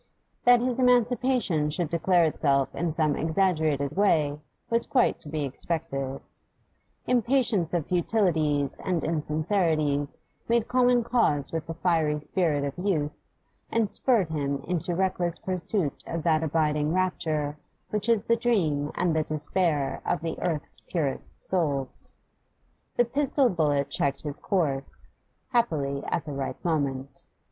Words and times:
That 0.45 0.61
his 0.61 0.79
emancipation 0.79 1.69
should 1.69 1.91
declare 1.91 2.23
itself 2.25 2.73
in 2.73 2.91
some 2.91 3.15
exaggerated 3.15 3.95
way 3.95 4.39
was 4.67 4.87
quite 4.87 5.19
to 5.19 5.29
be 5.29 5.43
expected: 5.45 6.19
impatience 7.05 7.71
of 7.75 7.85
futilities 7.85 8.79
and 8.83 9.03
insincerities 9.03 10.19
made 10.47 10.67
common 10.67 11.03
cause 11.03 11.51
with 11.51 11.67
the 11.67 11.75
fiery 11.75 12.19
spirit 12.19 12.63
of 12.63 12.83
youth 12.83 13.11
and 13.71 13.87
spurred 13.87 14.29
him 14.29 14.63
into 14.67 14.95
reckless 14.95 15.37
pursuit 15.37 16.03
of 16.07 16.23
that 16.23 16.41
abiding 16.41 16.95
rapture 16.95 17.55
which 17.91 18.09
is 18.09 18.23
the 18.23 18.35
dream 18.35 18.91
and 18.95 19.15
the 19.15 19.21
despair 19.21 20.01
of 20.03 20.21
the 20.21 20.35
earth's 20.39 20.79
purest 20.79 21.43
souls. 21.43 22.07
The 22.97 23.05
pistol 23.05 23.49
bullet 23.49 23.91
checked 23.91 24.21
his 24.23 24.39
course, 24.39 25.11
happily 25.49 26.01
at 26.07 26.25
the 26.25 26.33
right 26.33 26.57
moment. 26.65 27.21